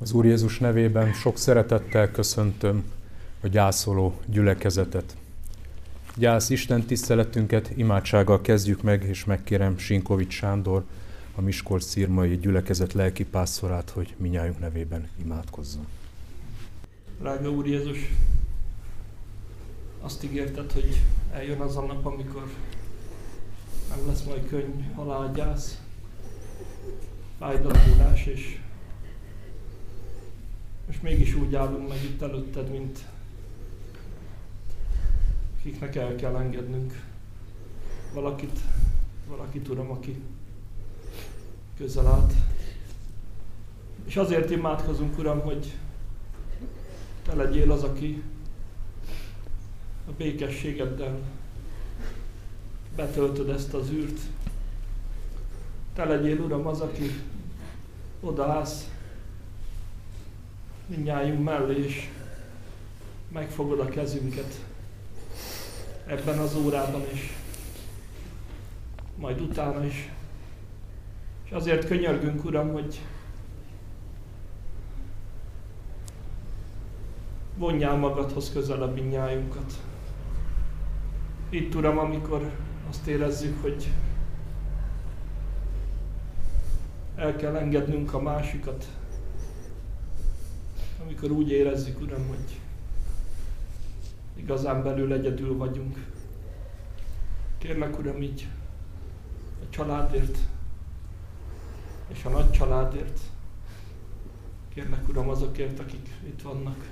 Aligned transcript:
Az 0.00 0.12
Úr 0.12 0.24
Jézus 0.24 0.58
nevében 0.58 1.12
sok 1.12 1.38
szeretettel 1.38 2.10
köszöntöm 2.10 2.84
a 3.40 3.46
gyászoló 3.46 4.20
gyülekezetet. 4.26 5.16
Gyász 6.16 6.50
Isten 6.50 6.82
tiszteletünket 6.82 7.70
imádsággal 7.76 8.40
kezdjük 8.40 8.82
meg, 8.82 9.02
és 9.02 9.24
megkérem 9.24 9.78
Sinkovics 9.78 10.32
Sándor, 10.32 10.84
a 11.34 11.40
Miskolc 11.40 11.84
szírmai 11.84 12.36
gyülekezet 12.36 12.92
lelkipásztorát, 12.92 13.90
hogy 13.90 14.14
minnyájunk 14.16 14.58
nevében 14.58 15.08
imádkozzon. 15.22 15.86
Drága 17.20 17.50
Úr 17.50 17.66
Jézus, 17.66 17.98
azt 20.00 20.24
ígérted, 20.24 20.72
hogy 20.72 21.02
eljön 21.32 21.60
az 21.60 21.76
a 21.76 21.82
nap, 21.82 22.06
amikor 22.06 22.48
nem 23.88 24.06
lesz 24.06 24.22
majd 24.22 24.48
könny, 24.48 24.92
halálgyász, 24.94 25.78
fájdalomulás, 27.38 28.26
és, 28.26 28.60
és 30.88 31.00
mégis 31.00 31.34
úgy 31.34 31.54
állunk 31.54 31.88
meg 31.88 32.02
itt 32.02 32.22
előtted, 32.22 32.70
mint 32.70 32.98
akiknek 35.58 35.96
el 35.96 36.14
kell 36.14 36.36
engednünk 36.36 37.04
valakit, 38.12 38.58
valakit, 39.28 39.68
Uram, 39.68 39.90
aki 39.90 40.22
közel 41.76 42.06
állt. 42.06 42.32
És 44.04 44.16
azért 44.16 44.50
imádkozunk, 44.50 45.18
Uram, 45.18 45.40
hogy 45.40 45.76
Te 47.22 47.34
legyél 47.34 47.72
az, 47.72 47.82
aki 47.82 48.22
a 50.08 50.10
békességeddel 50.16 51.18
betöltöd 52.96 53.48
ezt 53.48 53.74
az 53.74 53.90
űrt. 53.90 54.20
Te 55.94 56.04
legyél, 56.04 56.40
Uram, 56.40 56.66
az, 56.66 56.80
aki 56.80 57.10
odaállsz 58.20 58.88
mindnyájunk 60.88 61.44
mellé, 61.44 61.84
és 61.84 62.08
megfogod 63.28 63.80
a 63.80 63.88
kezünket 63.88 64.54
ebben 66.06 66.38
az 66.38 66.54
órában 66.56 67.02
is, 67.12 67.32
majd 69.16 69.40
utána 69.40 69.84
is. 69.84 70.10
És 71.44 71.50
azért 71.50 71.86
könyörgünk, 71.86 72.44
Uram, 72.44 72.72
hogy 72.72 73.00
vonjál 77.56 77.96
magadhoz 77.96 78.52
közelebb 78.52 78.94
minnyájunkat. 78.94 79.72
Itt, 81.48 81.74
Uram, 81.74 81.98
amikor 81.98 82.50
azt 82.88 83.06
érezzük, 83.06 83.62
hogy 83.62 83.88
el 87.16 87.36
kell 87.36 87.56
engednünk 87.56 88.14
a 88.14 88.20
másikat, 88.20 88.86
amikor 91.02 91.30
úgy 91.30 91.50
érezzük, 91.50 92.00
Uram, 92.00 92.26
hogy 92.26 92.58
igazán 94.34 94.82
belül 94.82 95.12
egyedül 95.12 95.56
vagyunk. 95.56 96.06
Kérlek, 97.58 97.98
Uram, 97.98 98.22
így 98.22 98.48
a 99.62 99.70
családért 99.70 100.38
és 102.08 102.24
a 102.24 102.28
nagy 102.28 102.50
családért. 102.50 103.20
Kérlek, 104.74 105.08
Uram, 105.08 105.28
azokért, 105.28 105.78
akik 105.78 106.08
itt 106.26 106.42
vannak. 106.42 106.88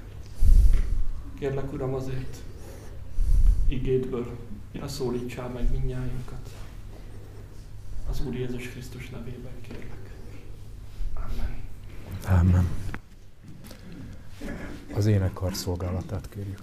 Kérlek, 1.38 1.72
Uram, 1.72 1.94
azért 1.94 2.36
igédből 3.68 4.26
ne 4.72 4.88
szólítsál 4.88 5.48
meg 5.48 5.70
minnyájunkat. 5.70 6.50
Az 8.10 8.20
Úr 8.26 8.34
Jézus 8.34 8.68
Krisztus 8.68 9.10
nevében 9.10 9.60
kérlek. 9.60 10.14
Amen. 11.14 11.56
Amen. 12.40 12.66
Az 14.94 15.06
énekkar 15.06 15.54
szolgálatát 15.54 16.28
kérjük. 16.28 16.60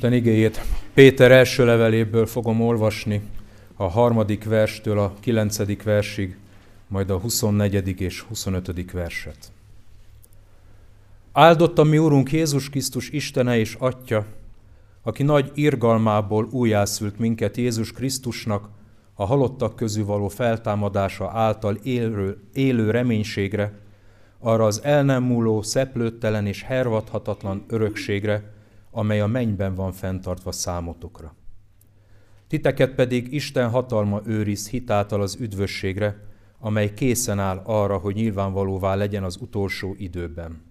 Isten 0.00 0.18
igéjét 0.18 0.60
Péter 0.94 1.30
első 1.30 1.64
leveléből 1.64 2.26
fogom 2.26 2.60
olvasni, 2.60 3.22
a 3.76 3.84
harmadik 3.84 4.44
verstől 4.44 4.98
a 4.98 5.14
kilencedik 5.20 5.82
versig, 5.82 6.36
majd 6.88 7.10
a 7.10 7.18
24. 7.18 8.00
és 8.00 8.20
25. 8.20 8.92
verset. 8.92 9.52
Áldott 11.32 11.78
a 11.78 11.84
mi 11.84 11.98
Úrunk 11.98 12.32
Jézus 12.32 12.70
Krisztus 12.70 13.10
Istene 13.10 13.58
és 13.58 13.76
Atya, 13.78 14.24
aki 15.02 15.22
nagy 15.22 15.50
irgalmából 15.54 16.48
újjászült 16.50 17.18
minket 17.18 17.56
Jézus 17.56 17.92
Krisztusnak, 17.92 18.68
a 19.14 19.24
halottak 19.24 19.76
közül 19.76 20.04
való 20.04 20.28
feltámadása 20.28 21.30
által 21.30 21.74
élő, 21.82 22.38
élő 22.52 22.90
reménységre, 22.90 23.78
arra 24.38 24.64
az 24.64 24.80
el 24.84 25.04
nem 25.04 25.22
múló, 25.22 25.62
szeplőttelen 25.62 26.46
és 26.46 26.62
hervadhatatlan 26.62 27.64
örökségre, 27.68 28.58
amely 28.90 29.20
a 29.20 29.26
mennyben 29.26 29.74
van 29.74 29.92
fenntartva 29.92 30.52
számotokra. 30.52 31.34
Titeket 32.48 32.94
pedig 32.94 33.32
Isten 33.32 33.68
hatalma 33.68 34.20
őriz 34.24 34.68
hitáltal 34.68 35.20
az 35.20 35.36
üdvösségre, 35.40 36.28
amely 36.58 36.94
készen 36.94 37.38
áll 37.38 37.62
arra, 37.64 37.96
hogy 37.96 38.14
nyilvánvalóvá 38.14 38.94
legyen 38.94 39.24
az 39.24 39.36
utolsó 39.40 39.94
időben. 39.98 40.62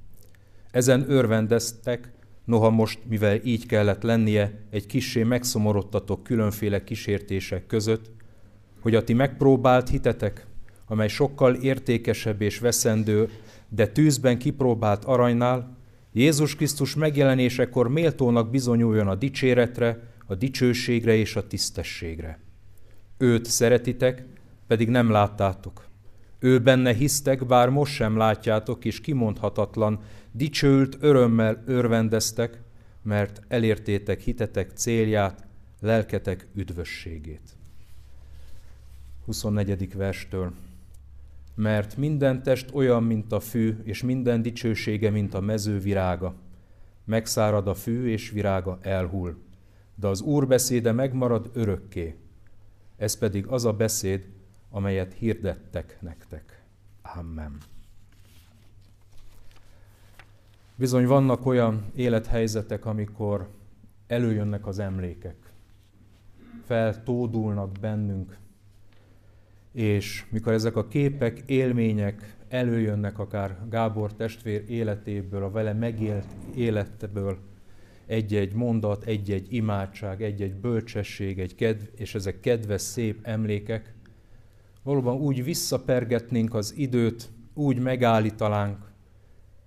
Ezen 0.71 1.05
örvendeztek, 1.11 2.11
noha 2.45 2.69
most, 2.69 2.99
mivel 3.07 3.39
így 3.43 3.65
kellett 3.65 4.03
lennie, 4.03 4.61
egy 4.69 4.85
kissé 4.85 5.23
megszomorodtatok 5.23 6.23
különféle 6.23 6.83
kísértések 6.83 7.65
között, 7.65 8.11
hogy 8.81 8.95
a 8.95 9.03
ti 9.03 9.13
megpróbált 9.13 9.89
hitetek, 9.89 10.47
amely 10.85 11.07
sokkal 11.07 11.55
értékesebb 11.55 12.41
és 12.41 12.59
veszendő, 12.59 13.29
de 13.69 13.87
tűzben 13.87 14.37
kipróbált 14.37 15.05
aranynál, 15.05 15.77
Jézus 16.13 16.55
Krisztus 16.55 16.95
megjelenésekor 16.95 17.87
méltónak 17.87 18.49
bizonyuljon 18.49 19.07
a 19.07 19.15
dicséretre, 19.15 19.99
a 20.25 20.35
dicsőségre 20.35 21.15
és 21.15 21.35
a 21.35 21.47
tisztességre. 21.47 22.39
Őt 23.17 23.45
szeretitek, 23.45 24.25
pedig 24.67 24.89
nem 24.89 25.09
láttátok. 25.09 25.87
Ő 26.39 26.59
benne 26.59 26.93
hisztek, 26.93 27.45
bár 27.45 27.69
most 27.69 27.93
sem 27.93 28.17
látjátok, 28.17 28.85
és 28.85 29.01
kimondhatatlan, 29.01 29.99
dicsőült 30.31 30.97
örömmel 30.99 31.63
örvendeztek, 31.65 32.61
mert 33.03 33.41
elértétek 33.47 34.21
hitetek 34.21 34.71
célját, 34.75 35.47
lelketek 35.79 36.47
üdvösségét. 36.55 37.57
24. 39.25 39.95
verstől. 39.95 40.53
Mert 41.59 41.97
minden 41.97 42.43
test 42.43 42.69
olyan, 42.73 43.03
mint 43.03 43.31
a 43.31 43.39
fű, 43.39 43.77
és 43.83 44.03
minden 44.03 44.41
dicsősége, 44.41 45.09
mint 45.09 45.33
a 45.33 45.39
mező 45.39 45.79
virága. 45.79 46.35
Megszárad 47.05 47.67
a 47.67 47.73
fű, 47.73 48.07
és 48.07 48.29
virága 48.29 48.77
elhull. 48.81 49.35
De 49.95 50.07
az 50.07 50.21
Úr 50.21 50.47
beszéde 50.47 50.91
megmarad 50.91 51.49
örökké. 51.53 52.15
Ez 52.97 53.17
pedig 53.17 53.47
az 53.47 53.65
a 53.65 53.73
beszéd, 53.73 54.27
amelyet 54.69 55.13
hirdettek 55.13 55.97
nektek. 56.01 56.63
Amen. 57.01 57.57
Bizony 60.75 61.05
vannak 61.05 61.45
olyan 61.45 61.85
élethelyzetek, 61.95 62.85
amikor 62.85 63.49
előjönnek 64.07 64.67
az 64.67 64.79
emlékek, 64.79 65.51
feltódulnak 66.65 67.71
bennünk, 67.71 68.37
és 69.71 70.25
mikor 70.29 70.53
ezek 70.53 70.75
a 70.75 70.87
képek, 70.87 71.43
élmények 71.45 72.37
előjönnek 72.47 73.19
akár 73.19 73.57
Gábor 73.69 74.13
testvér 74.13 74.63
életéből, 74.67 75.43
a 75.43 75.51
vele 75.51 75.73
megélt 75.73 76.27
életből, 76.55 77.37
egy-egy 78.05 78.53
mondat, 78.53 79.03
egy-egy 79.03 79.53
imádság, 79.53 80.21
egy-egy 80.21 80.55
bölcsesség, 80.55 81.39
egy 81.39 81.55
kedv, 81.55 81.83
és 81.95 82.15
ezek 82.15 82.39
kedves, 82.39 82.81
szép 82.81 83.19
emlékek, 83.21 83.93
valóban 84.83 85.15
úgy 85.15 85.43
visszapergetnénk 85.43 86.53
az 86.53 86.73
időt, 86.77 87.29
úgy 87.53 87.79
megállítanánk, 87.79 88.77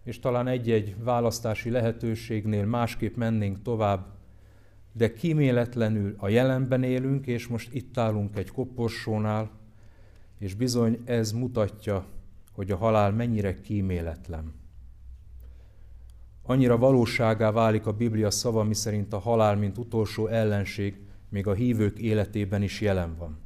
és 0.04 0.18
talán 0.18 0.46
egy-egy 0.46 0.96
választási 1.04 1.70
lehetőségnél 1.70 2.64
másképp 2.64 3.16
mennénk 3.16 3.62
tovább, 3.62 4.06
de 4.92 5.12
kíméletlenül 5.12 6.14
a 6.16 6.28
jelenben 6.28 6.82
élünk, 6.82 7.26
és 7.26 7.46
most 7.46 7.74
itt 7.74 7.98
állunk 7.98 8.36
egy 8.36 8.50
koporsónál, 8.50 9.50
és 10.42 10.54
bizony 10.54 10.98
ez 11.04 11.32
mutatja, 11.32 12.04
hogy 12.52 12.70
a 12.70 12.76
halál 12.76 13.12
mennyire 13.12 13.60
kíméletlen. 13.60 14.54
Annyira 16.42 16.78
valóságá 16.78 17.50
válik 17.50 17.86
a 17.86 17.92
Biblia 17.92 18.30
szava, 18.30 18.62
miszerint 18.62 19.12
a 19.12 19.18
halál, 19.18 19.56
mint 19.56 19.78
utolsó 19.78 20.26
ellenség, 20.26 21.00
még 21.28 21.46
a 21.46 21.52
hívők 21.52 21.98
életében 21.98 22.62
is 22.62 22.80
jelen 22.80 23.16
van. 23.18 23.38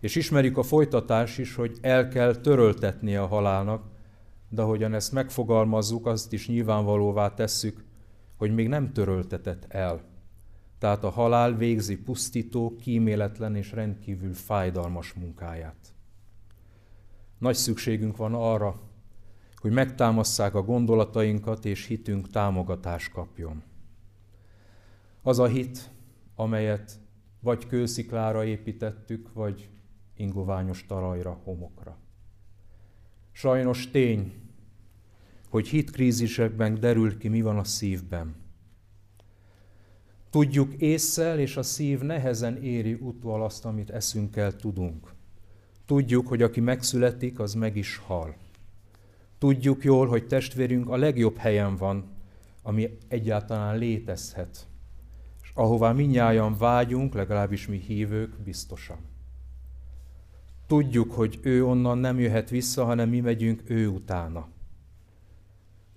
És 0.00 0.16
ismerjük 0.16 0.56
a 0.56 0.62
folytatás 0.62 1.38
is, 1.38 1.54
hogy 1.54 1.78
el 1.80 2.08
kell 2.08 2.34
töröltetnie 2.34 3.22
a 3.22 3.26
halálnak, 3.26 3.84
de 4.48 4.62
ahogyan 4.62 4.94
ezt 4.94 5.12
megfogalmazzuk, 5.12 6.06
azt 6.06 6.32
is 6.32 6.48
nyilvánvalóvá 6.48 7.34
tesszük, 7.34 7.84
hogy 8.36 8.54
még 8.54 8.68
nem 8.68 8.92
töröltetett 8.92 9.64
el. 9.68 10.00
Tehát 10.78 11.04
a 11.04 11.10
halál 11.10 11.56
végzi 11.56 11.96
pusztító, 11.96 12.76
kíméletlen 12.80 13.56
és 13.56 13.72
rendkívül 13.72 14.32
fájdalmas 14.32 15.12
munkáját. 15.12 15.93
Nagy 17.44 17.56
szükségünk 17.56 18.16
van 18.16 18.34
arra, 18.34 18.80
hogy 19.56 19.72
megtámasszák 19.72 20.54
a 20.54 20.62
gondolatainkat, 20.62 21.64
és 21.64 21.86
hitünk 21.86 22.30
támogatást 22.30 23.12
kapjon. 23.12 23.62
Az 25.22 25.38
a 25.38 25.46
hit, 25.46 25.90
amelyet 26.34 27.00
vagy 27.40 27.66
kősziklára 27.66 28.44
építettük, 28.44 29.32
vagy 29.32 29.68
ingoványos 30.16 30.86
talajra, 30.86 31.40
homokra. 31.44 31.96
Sajnos 33.32 33.90
tény, 33.90 34.34
hogy 35.48 35.68
hitkrízisekben 35.68 36.80
derül 36.80 37.18
ki, 37.18 37.28
mi 37.28 37.42
van 37.42 37.58
a 37.58 37.64
szívben. 37.64 38.34
Tudjuk 40.30 40.74
észszel, 40.74 41.38
és 41.38 41.56
a 41.56 41.62
szív 41.62 42.00
nehezen 42.00 42.62
éri 42.62 42.92
utval 42.92 43.44
azt, 43.44 43.64
amit 43.64 43.90
eszünkkel 43.90 44.56
tudunk. 44.56 45.13
Tudjuk, 45.86 46.28
hogy 46.28 46.42
aki 46.42 46.60
megszületik, 46.60 47.38
az 47.38 47.54
meg 47.54 47.76
is 47.76 47.96
hal. 47.96 48.34
Tudjuk 49.38 49.84
jól, 49.84 50.06
hogy 50.06 50.26
testvérünk 50.26 50.88
a 50.88 50.96
legjobb 50.96 51.36
helyen 51.36 51.76
van, 51.76 52.04
ami 52.62 52.98
egyáltalán 53.08 53.78
létezhet, 53.78 54.66
és 55.42 55.50
ahová 55.54 55.92
minnyáján 55.92 56.56
vágyunk, 56.56 57.14
legalábbis 57.14 57.66
mi 57.66 57.76
hívők, 57.78 58.40
biztosan. 58.44 58.98
Tudjuk, 60.66 61.12
hogy 61.12 61.38
ő 61.42 61.64
onnan 61.64 61.98
nem 61.98 62.18
jöhet 62.18 62.50
vissza, 62.50 62.84
hanem 62.84 63.08
mi 63.08 63.20
megyünk 63.20 63.62
ő 63.66 63.88
utána. 63.88 64.48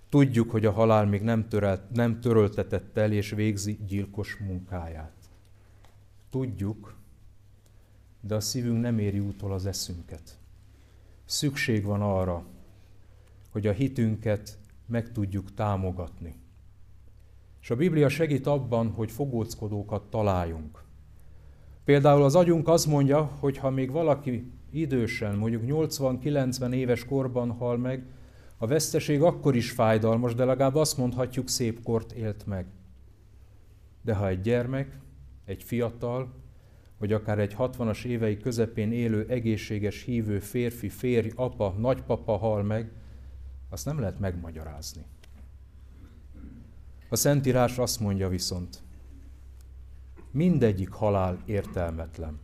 Tudjuk, 0.09 0.51
hogy 0.51 0.65
a 0.65 0.71
halál 0.71 1.05
még 1.05 1.21
nem, 1.21 1.47
törelt, 1.47 1.81
nem 1.93 2.19
töröltetett 2.19 2.97
el 2.97 3.11
és 3.11 3.29
végzi 3.29 3.79
gyilkos 3.87 4.37
munkáját. 4.37 5.15
Tudjuk, 6.29 6.95
de 8.27 8.35
a 8.35 8.39
szívünk 8.39 8.81
nem 8.81 8.99
éri 8.99 9.19
útól 9.19 9.53
az 9.53 9.65
eszünket. 9.65 10.39
Szükség 11.25 11.83
van 11.83 12.01
arra, 12.01 12.45
hogy 13.51 13.67
a 13.67 13.71
hitünket 13.71 14.57
meg 14.85 15.11
tudjuk 15.11 15.53
támogatni. 15.53 16.35
És 17.61 17.69
a 17.69 17.75
Biblia 17.75 18.09
segít 18.09 18.47
abban, 18.47 18.89
hogy 18.89 19.11
fogóckodókat 19.11 20.09
találjunk. 20.09 20.83
Például 21.83 22.23
az 22.23 22.35
agyunk 22.35 22.67
azt 22.67 22.87
mondja, 22.87 23.23
hogy 23.23 23.57
ha 23.57 23.69
még 23.69 23.91
valaki 23.91 24.51
idősen, 24.71 25.35
mondjuk 25.35 25.63
80-90 25.65 26.73
éves 26.73 27.05
korban 27.05 27.51
hal 27.51 27.77
meg, 27.77 28.05
a 28.57 28.67
veszteség 28.67 29.21
akkor 29.21 29.55
is 29.55 29.71
fájdalmas, 29.71 30.33
de 30.33 30.45
legalább 30.45 30.75
azt 30.75 30.97
mondhatjuk, 30.97 31.49
szép 31.49 31.83
kort 31.83 32.11
élt 32.11 32.45
meg. 32.45 32.65
De 34.01 34.13
ha 34.13 34.27
egy 34.27 34.41
gyermek, 34.41 34.99
egy 35.45 35.63
fiatal, 35.63 36.33
vagy 36.97 37.13
akár 37.13 37.39
egy 37.39 37.55
60-as 37.57 38.03
évei 38.03 38.37
közepén 38.37 38.91
élő 38.91 39.25
egészséges 39.29 40.03
hívő 40.03 40.39
férfi, 40.39 40.89
férj, 40.89 41.31
apa, 41.35 41.75
nagypapa 41.77 42.37
hal 42.37 42.63
meg, 42.63 42.91
azt 43.69 43.85
nem 43.85 43.99
lehet 43.99 44.19
megmagyarázni. 44.19 45.05
A 47.09 47.15
Szentírás 47.15 47.77
azt 47.77 47.99
mondja 47.99 48.29
viszont, 48.29 48.83
mindegyik 50.31 50.89
halál 50.89 51.41
értelmetlen. 51.45 52.39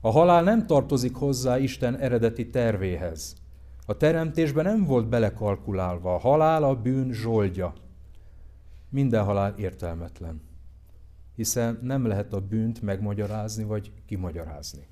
A 0.00 0.10
halál 0.10 0.42
nem 0.42 0.66
tartozik 0.66 1.14
hozzá 1.14 1.58
Isten 1.58 1.98
eredeti 1.98 2.50
tervéhez. 2.50 3.36
A 3.86 3.96
teremtésben 3.96 4.64
nem 4.64 4.84
volt 4.84 5.08
belekalkulálva. 5.08 6.14
A 6.14 6.18
halál 6.18 6.64
a 6.64 6.74
bűn 6.74 7.12
zsoldja. 7.12 7.72
Minden 8.88 9.24
halál 9.24 9.54
értelmetlen. 9.56 10.42
Hiszen 11.34 11.78
nem 11.82 12.06
lehet 12.06 12.32
a 12.32 12.40
bűnt 12.40 12.82
megmagyarázni 12.82 13.64
vagy 13.64 13.92
kimagyarázni. 14.06 14.86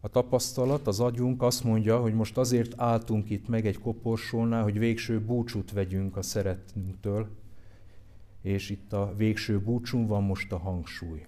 A 0.00 0.08
tapasztalat, 0.08 0.86
az 0.86 1.00
agyunk 1.00 1.42
azt 1.42 1.64
mondja, 1.64 2.00
hogy 2.00 2.14
most 2.14 2.38
azért 2.38 2.80
álltunk 2.80 3.30
itt 3.30 3.48
meg 3.48 3.66
egy 3.66 3.78
koporsónál, 3.78 4.62
hogy 4.62 4.78
végső 4.78 5.20
búcsút 5.20 5.72
vegyünk 5.72 6.16
a 6.16 6.22
szeretünktől, 6.22 7.28
és 8.42 8.70
itt 8.70 8.92
a 8.92 9.14
végső 9.16 9.60
búcsún 9.60 10.06
van 10.06 10.22
most 10.22 10.52
a 10.52 10.58
hangsúly. 10.58 11.26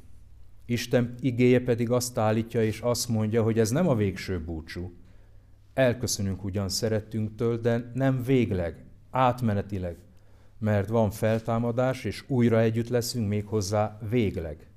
Isten 0.64 1.14
igéje 1.20 1.60
pedig 1.60 1.90
azt 1.90 2.18
állítja, 2.18 2.62
és 2.62 2.80
azt 2.80 3.08
mondja, 3.08 3.42
hogy 3.42 3.58
ez 3.58 3.70
nem 3.70 3.88
a 3.88 3.94
végső 3.94 4.44
búcsú. 4.44 4.92
Elköszönünk 5.74 6.44
ugyan 6.44 6.68
szerettünktől, 6.68 7.60
de 7.60 7.90
nem 7.94 8.22
végleg, 8.22 8.84
átmenetileg, 9.10 9.98
mert 10.60 10.88
van 10.88 11.10
feltámadás, 11.10 12.04
és 12.04 12.24
újra 12.28 12.60
együtt 12.60 12.88
leszünk 12.88 13.28
még 13.28 13.46
hozzá 13.46 13.98
végleg. 14.10 14.70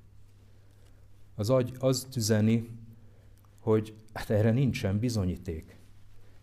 Az 1.35 1.49
agy 1.49 1.73
az 1.79 2.07
tüzeni, 2.11 2.69
hogy 3.59 3.93
hát 4.13 4.29
erre 4.29 4.51
nincsen 4.51 4.99
bizonyíték, 4.99 5.77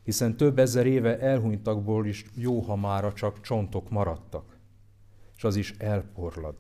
hiszen 0.02 0.36
több 0.36 0.58
ezer 0.58 0.86
éve 0.86 1.18
elhunytakból 1.18 2.06
is 2.06 2.24
jó, 2.34 2.60
ha 2.60 2.76
mára 2.76 3.12
csak 3.12 3.40
csontok 3.40 3.90
maradtak, 3.90 4.58
és 5.36 5.44
az 5.44 5.56
is 5.56 5.74
elporlad. 5.78 6.56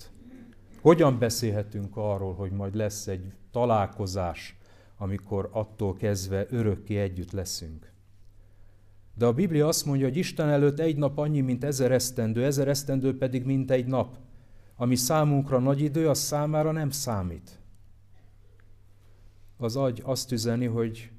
Hogyan 0.80 1.18
beszélhetünk 1.18 1.96
arról, 1.96 2.34
hogy 2.34 2.50
majd 2.50 2.74
lesz 2.74 3.06
egy 3.06 3.32
találkozás, 3.50 4.58
amikor 4.96 5.48
attól 5.52 5.94
kezdve 5.94 6.46
örökké 6.50 6.98
együtt 6.98 7.30
leszünk? 7.30 7.89
De 9.14 9.26
a 9.26 9.32
Biblia 9.32 9.66
azt 9.66 9.84
mondja, 9.86 10.06
hogy 10.06 10.16
Isten 10.16 10.48
előtt 10.48 10.78
egy 10.78 10.96
nap 10.96 11.18
annyi, 11.18 11.40
mint 11.40 11.64
ezer 11.64 11.92
esztendő, 11.92 12.44
ezer 12.44 12.68
esztendő 12.68 13.18
pedig, 13.18 13.44
mint 13.44 13.70
egy 13.70 13.86
nap. 13.86 14.16
Ami 14.76 14.96
számunkra 14.96 15.58
nagy 15.58 15.80
idő, 15.80 16.08
az 16.08 16.18
számára 16.18 16.72
nem 16.72 16.90
számít. 16.90 17.58
Az 19.56 19.76
agy 19.76 20.00
azt 20.04 20.32
üzeni, 20.32 20.66
hogy 20.66 21.10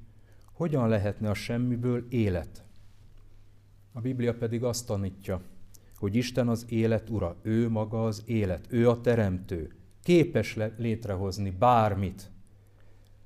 hogyan 0.52 0.88
lehetne 0.88 1.30
a 1.30 1.34
semmiből 1.34 2.06
élet. 2.08 2.64
A 3.92 4.00
Biblia 4.00 4.34
pedig 4.34 4.64
azt 4.64 4.86
tanítja, 4.86 5.42
hogy 5.96 6.14
Isten 6.14 6.48
az 6.48 6.66
élet 6.68 7.10
ura, 7.10 7.36
ő 7.42 7.68
maga 7.68 8.04
az 8.04 8.22
élet, 8.26 8.66
ő 8.70 8.88
a 8.88 9.00
teremtő, 9.00 9.74
képes 10.02 10.58
létrehozni 10.76 11.50
bármit, 11.50 12.30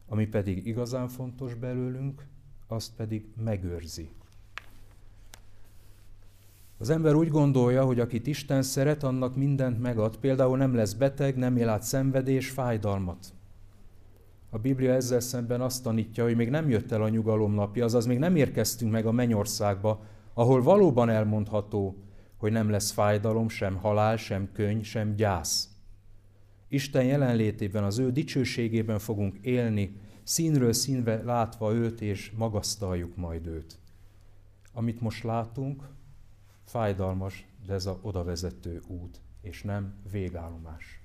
ami 0.06 0.26
pedig 0.26 0.66
igazán 0.66 1.08
fontos 1.08 1.54
belőlünk, 1.54 2.26
azt 2.66 2.94
pedig 2.96 3.26
megőrzi. 3.44 4.10
Az 6.78 6.90
ember 6.90 7.14
úgy 7.14 7.28
gondolja, 7.28 7.84
hogy 7.84 8.00
akit 8.00 8.26
Isten 8.26 8.62
szeret, 8.62 9.02
annak 9.02 9.36
mindent 9.36 9.80
megad. 9.80 10.16
Például 10.16 10.56
nem 10.56 10.74
lesz 10.74 10.92
beteg, 10.92 11.36
nem 11.36 11.56
él 11.56 11.68
át 11.68 11.82
szenvedés, 11.82 12.50
fájdalmat. 12.50 13.34
A 14.50 14.58
Biblia 14.58 14.92
ezzel 14.92 15.20
szemben 15.20 15.60
azt 15.60 15.82
tanítja, 15.82 16.24
hogy 16.24 16.36
még 16.36 16.50
nem 16.50 16.68
jött 16.68 16.92
el 16.92 17.02
a 17.02 17.08
nyugalom 17.08 17.54
napja, 17.54 17.84
azaz 17.84 18.06
még 18.06 18.18
nem 18.18 18.36
érkeztünk 18.36 18.92
meg 18.92 19.06
a 19.06 19.12
mennyországba, 19.12 20.04
ahol 20.34 20.62
valóban 20.62 21.08
elmondható, 21.08 21.96
hogy 22.36 22.52
nem 22.52 22.70
lesz 22.70 22.90
fájdalom, 22.90 23.48
sem 23.48 23.76
halál, 23.76 24.16
sem 24.16 24.48
könyv, 24.52 24.84
sem 24.84 25.14
gyász. 25.14 25.68
Isten 26.68 27.04
jelenlétében, 27.04 27.84
az 27.84 27.98
ő 27.98 28.10
dicsőségében 28.12 28.98
fogunk 28.98 29.36
élni, 29.40 30.00
színről 30.22 30.72
színre 30.72 31.22
látva 31.24 31.72
őt, 31.72 32.00
és 32.00 32.32
magasztaljuk 32.36 33.16
majd 33.16 33.46
őt. 33.46 33.78
Amit 34.72 35.00
most 35.00 35.24
látunk, 35.24 35.82
fájdalmas, 36.66 37.46
de 37.66 37.72
ez 37.72 37.86
a 37.86 37.98
odavezető 38.02 38.82
út, 38.86 39.20
és 39.40 39.62
nem 39.62 39.94
végállomás. 40.10 41.00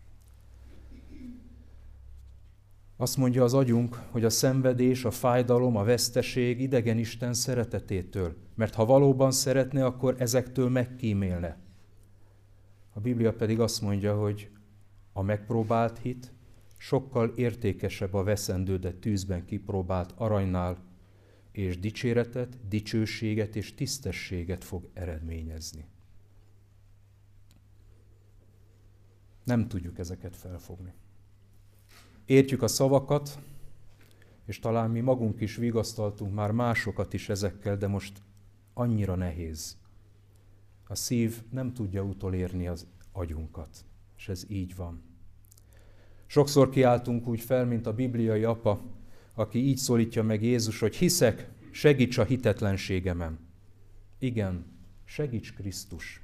Azt 2.98 3.18
mondja 3.18 3.44
az 3.44 3.54
agyunk, 3.54 3.96
hogy 4.12 4.24
a 4.24 4.30
szenvedés, 4.30 5.06
a 5.06 5.12
fájdalom, 5.12 5.76
a 5.76 5.84
veszteség 5.84 6.62
idegen 6.62 6.98
Isten 6.98 7.34
szeretetétől, 7.34 8.36
mert 8.56 8.76
ha 8.76 8.86
valóban 8.86 9.32
szeretne, 9.32 9.86
akkor 9.86 10.16
ezektől 10.18 10.70
megkímélne. 10.70 11.58
A 12.94 13.00
Biblia 13.00 13.34
pedig 13.34 13.60
azt 13.60 13.82
mondja, 13.82 14.16
hogy 14.16 14.50
a 15.14 15.22
megpróbált 15.22 15.98
hit 15.98 16.34
sokkal 16.78 17.34
értékesebb 17.36 18.14
a 18.14 18.24
veszendő, 18.24 18.78
de 18.78 18.92
tűzben 18.92 19.46
kipróbált 19.46 20.14
aranynál, 20.18 20.78
és 21.52 21.80
dicséretet, 21.80 22.68
dicsőséget 22.68 23.56
és 23.56 23.74
tisztességet 23.74 24.64
fog 24.64 24.90
eredményezni. 24.94 25.86
Nem 29.44 29.68
tudjuk 29.68 30.00
ezeket 30.00 30.36
felfogni. 30.36 30.94
Értjük 32.26 32.62
a 32.62 32.68
szavakat, 32.68 33.40
és 34.46 34.60
talán 34.60 34.90
mi 34.90 35.00
magunk 35.00 35.42
is 35.42 35.56
vigasztaltunk 35.56 36.34
már 36.34 36.52
másokat 36.52 37.14
is 37.14 37.30
ezekkel, 37.30 37.78
de 37.78 37.88
most 37.88 38.22
annyira 38.74 39.16
nehéz. 39.16 39.78
A 40.88 40.96
szív 40.96 41.42
nem 41.50 41.74
tudja 41.74 42.04
utolérni 42.04 42.68
az 42.68 42.88
agyunkat, 43.12 43.86
és 44.18 44.30
ez 44.30 44.46
így 44.48 44.76
van. 44.76 45.02
Sokszor 46.26 46.70
kiáltunk 46.70 47.28
úgy 47.28 47.42
fel, 47.42 47.66
mint 47.66 47.88
a 47.88 47.94
bibliai 47.94 48.44
apa, 48.44 48.82
aki 49.42 49.68
így 49.68 49.78
szólítja 49.78 50.24
meg 50.24 50.44
Jézus, 50.44 50.80
hogy 50.80 50.96
hiszek, 50.96 51.50
segíts 51.72 52.18
a 52.18 52.24
hitetlenségemen. 52.24 53.40
Igen, 54.20 54.66
segíts 55.06 55.54
Krisztus. 55.54 56.22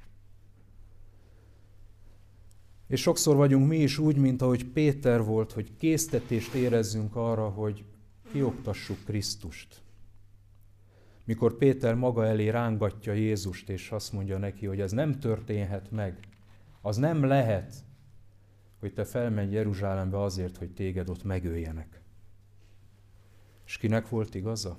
És 2.86 3.00
sokszor 3.00 3.36
vagyunk 3.36 3.68
mi 3.68 3.76
is 3.76 3.98
úgy, 3.98 4.16
mint 4.16 4.42
ahogy 4.42 4.64
Péter 4.64 5.22
volt, 5.22 5.52
hogy 5.52 5.76
késztetést 5.76 6.54
érezzünk 6.54 7.16
arra, 7.16 7.48
hogy 7.48 7.84
kioktassuk 8.32 9.04
Krisztust. 9.04 9.82
Mikor 11.24 11.56
Péter 11.56 11.94
maga 11.94 12.26
elé 12.26 12.48
rángatja 12.48 13.12
Jézust, 13.12 13.68
és 13.68 13.90
azt 13.90 14.12
mondja 14.12 14.38
neki, 14.38 14.66
hogy 14.66 14.80
ez 14.80 14.92
nem 14.92 15.18
történhet 15.18 15.90
meg, 15.90 16.18
az 16.80 16.96
nem 16.96 17.24
lehet, 17.24 17.74
hogy 18.80 18.92
te 18.92 19.04
felmenj 19.04 19.52
Jeruzsálembe 19.52 20.22
azért, 20.22 20.56
hogy 20.56 20.70
téged 20.70 21.08
ott 21.08 21.24
megöljenek. 21.24 22.02
És 23.68 23.78
kinek 23.78 24.08
volt 24.08 24.34
igaza? 24.34 24.78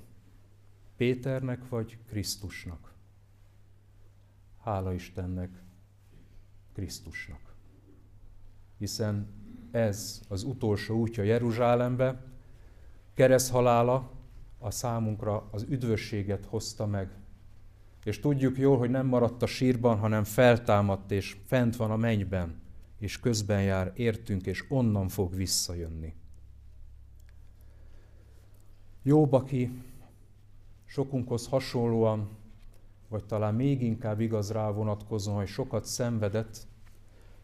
Péternek 0.96 1.68
vagy 1.68 1.98
Krisztusnak? 2.06 2.94
Hála 4.58 4.92
Istennek, 4.92 5.62
Krisztusnak. 6.72 7.54
Hiszen 8.78 9.28
ez 9.70 10.22
az 10.28 10.42
utolsó 10.42 10.98
útja 10.98 11.22
Jeruzsálembe, 11.22 12.24
kereszthalála 13.14 14.12
a 14.58 14.70
számunkra 14.70 15.48
az 15.50 15.66
üdvösséget 15.68 16.44
hozta 16.44 16.86
meg. 16.86 17.10
És 18.04 18.20
tudjuk 18.20 18.58
jól, 18.58 18.78
hogy 18.78 18.90
nem 18.90 19.06
maradt 19.06 19.42
a 19.42 19.46
sírban, 19.46 19.98
hanem 19.98 20.24
feltámadt 20.24 21.10
és 21.10 21.36
fent 21.46 21.76
van 21.76 21.90
a 21.90 21.96
mennyben, 21.96 22.60
és 22.98 23.20
közben 23.20 23.62
jár 23.62 23.92
értünk, 23.94 24.46
és 24.46 24.64
onnan 24.68 25.08
fog 25.08 25.34
visszajönni. 25.34 26.19
Jobb, 29.02 29.32
aki 29.32 29.82
sokunkhoz 30.84 31.46
hasonlóan, 31.46 32.28
vagy 33.08 33.24
talán 33.24 33.54
még 33.54 33.82
inkább 33.82 34.20
igaz 34.20 34.52
rá 34.52 34.70
vonatkozóan, 34.70 35.36
hogy 35.36 35.48
sokat 35.48 35.84
szenvedett, 35.84 36.68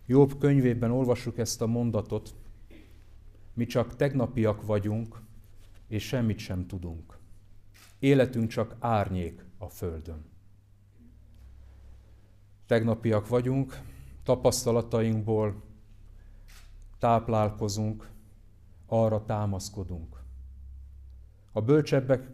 Jobb 0.09 0.39
könyvében 0.39 0.91
olvassuk 0.91 1.39
ezt 1.39 1.63
a 1.63 1.67
mondatot, 1.67 2.35
mi 3.55 3.67
csak 3.67 3.97
tegnapiak 3.97 4.67
vagyunk, 4.67 5.21
és 5.89 6.07
semmit 6.07 6.39
sem 6.39 6.67
tudunk. 6.67 7.19
Életünk 7.99 8.49
csak 8.49 8.77
árnyék 8.79 9.45
a 9.59 9.69
földön. 9.69 10.25
Tegnapiak 12.67 13.29
vagyunk, 13.29 13.81
tapasztalatainkból 14.23 15.63
táplálkozunk, 16.99 18.11
arra 18.87 19.25
támaszkodunk. 19.25 20.16
A 21.57 21.61
bölcsebbek 21.61 22.29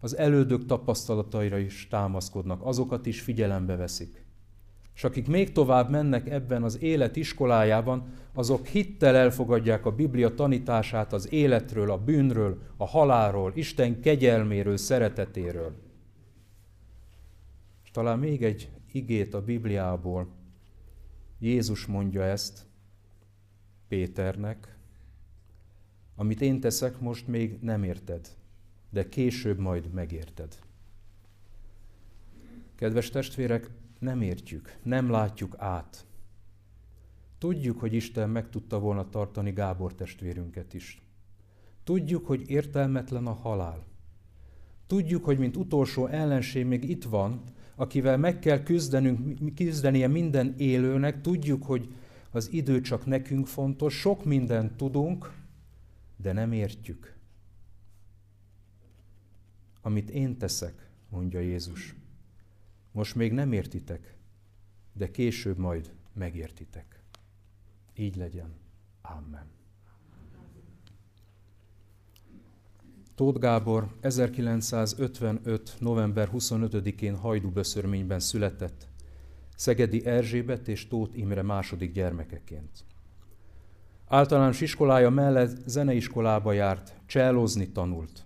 az 0.00 0.16
elődök 0.16 0.66
tapasztalataira 0.66 1.58
is 1.58 1.88
támaszkodnak, 1.90 2.64
azokat 2.64 3.06
is 3.06 3.20
figyelembe 3.20 3.76
veszik. 3.76 4.24
És 4.94 5.04
akik 5.04 5.26
még 5.26 5.52
tovább 5.52 5.90
mennek 5.90 6.28
ebben 6.28 6.62
az 6.62 6.82
élet 6.82 7.16
iskolájában, 7.16 8.12
azok 8.32 8.66
hittel 8.66 9.16
elfogadják 9.16 9.86
a 9.86 9.94
Biblia 9.94 10.34
tanítását 10.34 11.12
az 11.12 11.32
életről, 11.32 11.90
a 11.90 11.98
bűnről, 11.98 12.62
a 12.76 12.86
halálról, 12.86 13.52
Isten 13.54 14.00
kegyelméről, 14.00 14.76
szeretetéről. 14.76 15.72
És 17.84 17.90
talán 17.90 18.18
még 18.18 18.42
egy 18.42 18.70
igét 18.92 19.34
a 19.34 19.42
Bibliából. 19.42 20.28
Jézus 21.38 21.86
mondja 21.86 22.22
ezt 22.22 22.66
Péternek, 23.88 24.78
amit 26.16 26.40
én 26.40 26.60
teszek 26.60 27.00
most 27.00 27.26
még 27.26 27.58
nem 27.60 27.82
érted, 27.82 28.40
de 28.92 29.08
később 29.08 29.58
majd 29.58 29.92
megérted. 29.92 30.58
Kedves 32.74 33.10
testvérek, 33.10 33.70
nem 33.98 34.22
értjük, 34.22 34.76
nem 34.82 35.10
látjuk 35.10 35.54
át. 35.58 36.06
Tudjuk, 37.38 37.80
hogy 37.80 37.92
Isten 37.92 38.30
meg 38.30 38.50
tudta 38.50 38.78
volna 38.78 39.08
tartani 39.08 39.52
Gábor 39.52 39.94
testvérünket 39.94 40.74
is. 40.74 41.02
Tudjuk, 41.84 42.26
hogy 42.26 42.50
értelmetlen 42.50 43.26
a 43.26 43.32
halál. 43.32 43.84
Tudjuk, 44.86 45.24
hogy 45.24 45.38
mint 45.38 45.56
utolsó 45.56 46.06
ellenség 46.06 46.66
még 46.66 46.90
itt 46.90 47.04
van, 47.04 47.42
akivel 47.74 48.16
meg 48.16 48.38
kell 48.38 48.62
küzdenünk, 48.62 49.54
küzdenie 49.54 50.08
minden 50.08 50.54
élőnek, 50.56 51.20
tudjuk, 51.20 51.64
hogy, 51.64 51.94
az 52.30 52.52
idő 52.52 52.80
csak 52.80 53.06
nekünk 53.06 53.46
fontos, 53.46 53.94
sok 53.94 54.24
mindent 54.24 54.72
tudunk, 54.76 55.32
de 56.16 56.32
nem 56.32 56.52
értjük. 56.52 57.11
Amit 59.82 60.10
én 60.10 60.38
teszek, 60.38 60.90
mondja 61.08 61.40
Jézus, 61.40 61.94
most 62.92 63.14
még 63.14 63.32
nem 63.32 63.52
értitek, 63.52 64.16
de 64.92 65.10
később 65.10 65.58
majd 65.58 65.92
megértitek. 66.12 67.02
Így 67.94 68.16
legyen. 68.16 68.54
Amen. 69.02 69.46
Tóth 73.14 73.38
Gábor 73.38 73.96
1955. 74.00 75.76
november 75.78 76.30
25-én 76.32 77.16
Hajdúböszörményben 77.16 78.20
született, 78.20 78.88
Szegedi 79.56 80.06
Erzsébet 80.06 80.68
és 80.68 80.88
Tóth 80.88 81.18
Imre 81.18 81.42
második 81.42 81.92
gyermekeként. 81.92 82.84
Általános 84.06 84.60
iskolája 84.60 85.10
mellett 85.10 85.68
zeneiskolába 85.68 86.52
járt, 86.52 86.94
csellozni 87.06 87.68
tanult. 87.68 88.24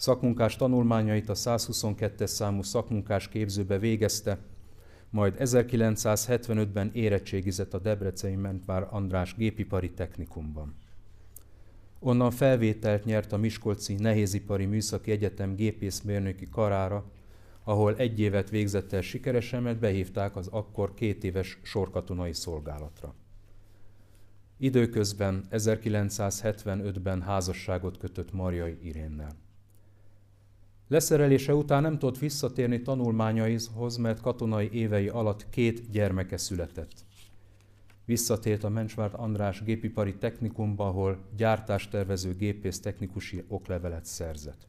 Szakmunkás 0.00 0.56
tanulmányait 0.56 1.28
a 1.28 1.34
122-es 1.34 2.26
számú 2.26 2.62
szakmunkás 2.62 3.28
képzőbe 3.28 3.78
végezte, 3.78 4.38
majd 5.10 5.34
1975-ben 5.38 6.90
érettségizett 6.92 7.74
a 7.74 7.78
Debreceni 7.78 8.34
Mentvár 8.34 8.86
András 8.90 9.34
gépipari 9.34 9.90
technikumban. 9.90 10.74
Onnan 11.98 12.30
felvételt 12.30 13.04
nyert 13.04 13.32
a 13.32 13.36
Miskolci 13.36 13.94
Nehézipari 13.94 14.66
Műszaki 14.66 15.10
Egyetem 15.10 15.54
gépészmérnöki 15.54 16.48
karára, 16.48 17.04
ahol 17.64 17.96
egy 17.96 18.20
évet 18.20 18.50
végzett 18.50 18.92
el 18.92 19.00
sikeresen, 19.00 19.62
mert 19.62 19.78
behívták 19.78 20.36
az 20.36 20.46
akkor 20.46 20.94
két 20.94 21.24
éves 21.24 21.58
sorkatonai 21.62 22.32
szolgálatra. 22.32 23.14
Időközben 24.56 25.44
1975-ben 25.50 27.22
házasságot 27.22 27.98
kötött 27.98 28.32
Marjai 28.32 28.78
Irénnel. 28.82 29.48
Leszerelése 30.90 31.54
után 31.54 31.82
nem 31.82 31.98
tudott 31.98 32.18
visszatérni 32.18 32.82
tanulmányaihoz, 32.82 33.96
mert 33.96 34.20
katonai 34.20 34.70
évei 34.72 35.08
alatt 35.08 35.48
két 35.50 35.90
gyermeke 35.90 36.36
született. 36.36 36.92
Visszatért 38.04 38.64
a 38.64 38.68
Mencsvárt 38.68 39.14
András 39.14 39.62
gépipari 39.62 40.16
technikumba, 40.16 40.86
ahol 40.86 41.18
gyártástervező 41.36 42.34
gépész 42.34 42.80
technikusi 42.80 43.44
oklevelet 43.48 44.04
szerzett. 44.04 44.68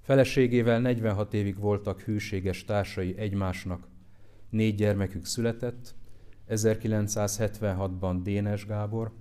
Feleségével 0.00 0.80
46 0.80 1.34
évig 1.34 1.58
voltak 1.58 2.00
hűséges 2.00 2.64
társai 2.64 3.16
egymásnak. 3.18 3.88
Négy 4.50 4.74
gyermekük 4.74 5.24
született, 5.24 5.94
1976-ban 6.48 8.20
Dénes 8.22 8.66
Gábor, 8.66 9.12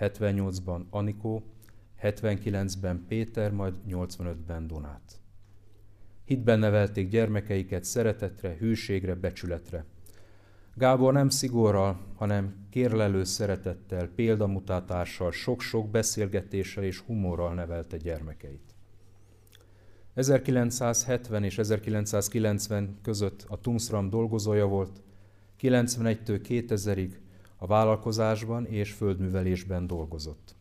78-ban 0.00 0.80
Anikó, 0.90 1.42
79-ben 2.02 3.04
Péter, 3.08 3.52
majd 3.52 3.74
85-ben 3.88 4.66
Donát. 4.66 5.20
Hitben 6.24 6.58
nevelték 6.58 7.08
gyermekeiket 7.08 7.84
szeretetre, 7.84 8.56
hűségre, 8.58 9.14
becsületre. 9.14 9.84
Gábor 10.74 11.12
nem 11.12 11.28
szigorral, 11.28 12.00
hanem 12.14 12.66
kérlelő 12.70 13.24
szeretettel, 13.24 14.08
példamutatással, 14.08 15.32
sok-sok 15.32 15.90
beszélgetéssel 15.90 16.84
és 16.84 16.98
humorral 16.98 17.54
nevelte 17.54 17.96
gyermekeit. 17.96 18.74
1970 20.14 21.44
és 21.44 21.58
1990 21.58 22.98
között 23.02 23.44
a 23.48 23.60
Tungsram 23.60 24.10
dolgozója 24.10 24.66
volt, 24.66 25.02
91-től 25.60 26.40
2000-ig 26.48 27.10
a 27.56 27.66
vállalkozásban 27.66 28.66
és 28.66 28.92
földművelésben 28.92 29.86
dolgozott. 29.86 30.53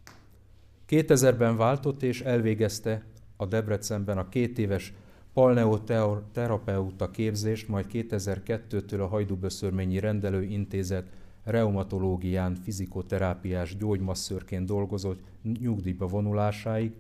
2000-ben 0.90 1.58
váltott 1.58 2.04
és 2.04 2.22
elvégezte 2.22 3.04
a 3.38 3.46
Debrecenben 3.46 4.18
a 4.18 4.30
két 4.30 4.58
éves 4.58 4.94
palneoterapeuta 5.34 7.12
képzést, 7.12 7.68
majd 7.68 7.86
2002-től 7.92 9.00
a 9.00 9.08
Hajdúböszörményi 9.08 10.00
Rendelőintézet 10.00 11.10
reumatológián 11.44 12.56
fizikoterápiás 12.56 13.78
gyógymasszörként 13.78 14.66
dolgozott 14.66 15.24
nyugdíjba 15.60 16.08
vonulásáig 16.08 16.94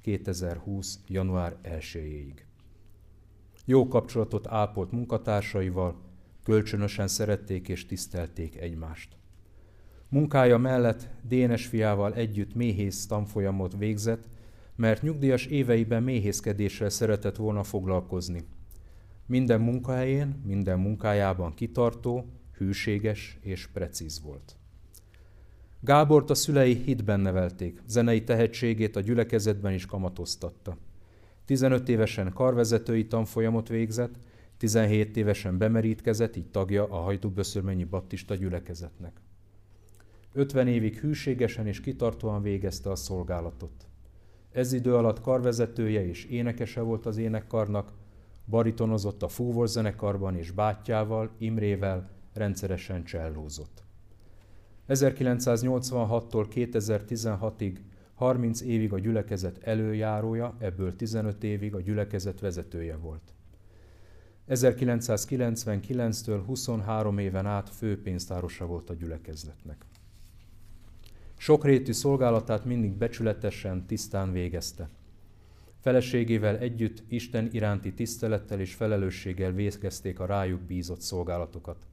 2020. 0.00 0.98
január 1.06 1.56
1-ig. 1.64 2.32
Jó 3.64 3.88
kapcsolatot 3.88 4.46
ápolt 4.46 4.92
munkatársaival, 4.92 5.96
kölcsönösen 6.44 7.08
szerették 7.08 7.68
és 7.68 7.86
tisztelték 7.86 8.56
egymást. 8.56 9.17
Munkája 10.10 10.58
mellett 10.58 11.08
Dénes 11.22 11.66
fiával 11.66 12.14
együtt 12.14 12.54
méhész 12.54 13.06
tanfolyamot 13.06 13.76
végzett, 13.76 14.28
mert 14.76 15.02
nyugdíjas 15.02 15.46
éveiben 15.46 16.02
méhészkedéssel 16.02 16.88
szeretett 16.88 17.36
volna 17.36 17.62
foglalkozni. 17.62 18.44
Minden 19.26 19.60
munkahelyén, 19.60 20.42
minden 20.46 20.78
munkájában 20.78 21.54
kitartó, 21.54 22.26
hűséges 22.56 23.38
és 23.40 23.66
precíz 23.66 24.20
volt. 24.22 24.56
Gábort 25.80 26.30
a 26.30 26.34
szülei 26.34 26.74
hitben 26.74 27.20
nevelték, 27.20 27.82
zenei 27.86 28.24
tehetségét 28.24 28.96
a 28.96 29.00
gyülekezetben 29.00 29.72
is 29.72 29.86
kamatoztatta. 29.86 30.76
15 31.44 31.88
évesen 31.88 32.32
karvezetői 32.32 33.06
tanfolyamot 33.06 33.68
végzett, 33.68 34.14
17 34.56 35.16
évesen 35.16 35.58
bemerítkezett, 35.58 36.36
így 36.36 36.50
tagja 36.50 36.84
a 36.84 36.96
Hajdúböszörmennyi 36.96 37.84
Baptista 37.84 38.34
gyülekezetnek. 38.34 39.20
50 40.32 40.68
évig 40.68 40.98
hűségesen 40.98 41.66
és 41.66 41.80
kitartóan 41.80 42.42
végezte 42.42 42.90
a 42.90 42.96
szolgálatot. 42.96 43.86
Ez 44.52 44.72
idő 44.72 44.94
alatt 44.94 45.20
karvezetője 45.20 46.06
és 46.06 46.24
énekese 46.24 46.80
volt 46.80 47.06
az 47.06 47.16
énekkarnak, 47.16 47.92
baritonozott 48.44 49.22
a 49.22 49.28
fúvorzenekarban 49.28 50.36
és 50.36 50.50
bátyjával, 50.50 51.30
Imrével 51.38 52.10
rendszeresen 52.32 53.04
csellózott. 53.04 53.82
1986-tól 54.88 56.46
2016-ig 56.54 57.76
30 58.14 58.60
évig 58.60 58.92
a 58.92 58.98
gyülekezet 58.98 59.58
előjárója, 59.62 60.56
ebből 60.58 60.96
15 60.96 61.44
évig 61.44 61.74
a 61.74 61.80
gyülekezet 61.80 62.40
vezetője 62.40 62.96
volt. 62.96 63.32
1999-től 64.48 66.42
23 66.46 67.18
éven 67.18 67.46
át 67.46 67.68
főpénztárosa 67.68 68.66
volt 68.66 68.90
a 68.90 68.94
gyülekezetnek. 68.94 69.84
Sokrétű 71.40 71.92
szolgálatát 71.92 72.64
mindig 72.64 72.92
becsületesen, 72.92 73.86
tisztán 73.86 74.32
végezte. 74.32 74.88
Feleségével 75.80 76.58
együtt 76.58 77.02
Isten 77.08 77.48
iránti 77.52 77.94
tisztelettel 77.94 78.60
és 78.60 78.74
felelősséggel 78.74 79.52
végezték 79.52 80.20
a 80.20 80.26
rájuk 80.26 80.60
bízott 80.60 81.00
szolgálatokat. 81.00 81.86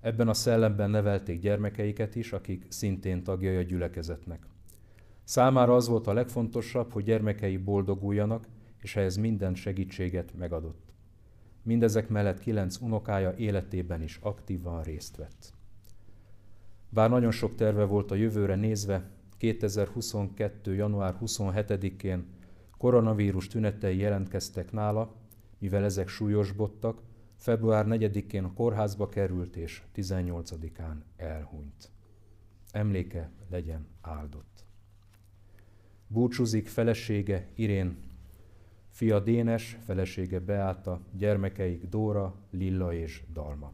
Ebben 0.00 0.28
a 0.28 0.34
szellemben 0.34 0.90
nevelték 0.90 1.40
gyermekeiket 1.40 2.14
is, 2.14 2.32
akik 2.32 2.66
szintén 2.68 3.22
tagjai 3.22 3.56
a 3.56 3.62
gyülekezetnek. 3.62 4.46
Számára 5.24 5.74
az 5.74 5.88
volt 5.88 6.06
a 6.06 6.12
legfontosabb, 6.12 6.92
hogy 6.92 7.04
gyermekei 7.04 7.56
boldoguljanak, 7.56 8.46
és 8.80 8.96
ehhez 8.96 9.16
minden 9.16 9.54
segítséget 9.54 10.34
megadott. 10.38 10.92
Mindezek 11.62 12.08
mellett 12.08 12.38
kilenc 12.38 12.80
unokája 12.80 13.34
életében 13.36 14.02
is 14.02 14.18
aktívan 14.22 14.82
részt 14.82 15.16
vett. 15.16 15.52
Bár 16.94 17.10
nagyon 17.10 17.30
sok 17.30 17.54
terve 17.54 17.84
volt 17.84 18.10
a 18.10 18.14
jövőre 18.14 18.54
nézve, 18.54 19.10
2022. 19.36 20.74
január 20.74 21.16
27-én 21.20 22.24
koronavírus 22.78 23.48
tünetei 23.48 23.96
jelentkeztek 23.96 24.72
nála, 24.72 25.14
mivel 25.58 25.84
ezek 25.84 26.08
súlyosbottak, 26.08 27.02
február 27.36 27.86
4-én 27.88 28.44
a 28.44 28.52
kórházba 28.52 29.08
került 29.08 29.56
és 29.56 29.82
18-án 29.96 30.96
elhunyt. 31.16 31.90
Emléke 32.70 33.30
legyen 33.50 33.86
áldott. 34.00 34.64
Búcsúzik 36.06 36.68
felesége 36.68 37.48
Irén, 37.54 37.96
fia 38.88 39.20
Dénes, 39.20 39.78
felesége 39.84 40.40
Beáta, 40.40 41.00
gyermekeik 41.16 41.88
Dóra, 41.88 42.34
Lilla 42.50 42.92
és 42.92 43.22
Dalma. 43.32 43.72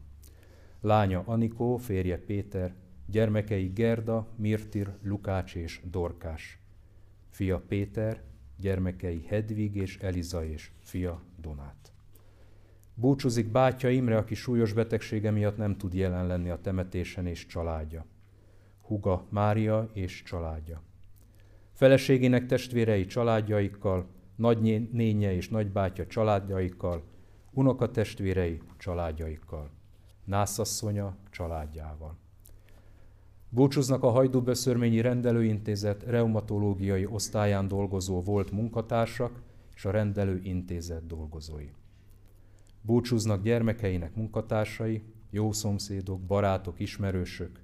Lánya 0.79 1.23
Anikó, 1.25 1.77
férje 1.77 2.17
Péter, 2.17 2.75
gyermekei 3.11 3.67
Gerda, 3.67 4.27
Mirtir, 4.35 4.93
Lukács 5.03 5.55
és 5.55 5.81
Dorkás. 5.83 6.59
Fia 7.29 7.59
Péter, 7.67 8.21
gyermekei 8.57 9.25
Hedvig 9.27 9.75
és 9.75 9.97
Eliza 9.97 10.45
és 10.45 10.71
fia 10.79 11.21
Donát. 11.41 11.91
Búcsúzik 12.93 13.51
bátyja 13.51 13.89
Imre, 13.89 14.17
aki 14.17 14.35
súlyos 14.35 14.73
betegsége 14.73 15.31
miatt 15.31 15.57
nem 15.57 15.77
tud 15.77 15.93
jelen 15.93 16.27
lenni 16.27 16.49
a 16.49 16.61
temetésen 16.61 17.25
és 17.25 17.45
családja. 17.45 18.05
Huga 18.81 19.25
Mária 19.29 19.89
és 19.93 20.23
családja. 20.23 20.81
Feleségének 21.73 22.45
testvérei 22.45 23.05
családjaikkal, 23.05 24.07
nagynénye 24.35 25.33
és 25.33 25.49
nagybátyja 25.49 26.07
családjaikkal, 26.07 27.03
unokatestvérei 27.51 28.61
családjaikkal, 28.77 29.69
nászasszonya 30.25 31.15
családjával. 31.29 32.20
Búcsúznak 33.53 34.03
a 34.03 34.09
Hajdúböszörményi 34.09 35.01
Rendelőintézet 35.01 36.03
reumatológiai 36.03 37.05
osztályán 37.05 37.67
dolgozó 37.67 38.21
volt 38.21 38.51
munkatársak 38.51 39.41
és 39.75 39.85
a 39.85 39.91
rendelőintézet 39.91 41.07
dolgozói. 41.07 41.69
Búcsúznak 42.81 43.43
gyermekeinek 43.43 44.15
munkatársai, 44.15 45.03
jó 45.29 45.51
szomszédok, 45.51 46.21
barátok, 46.21 46.79
ismerősök. 46.79 47.59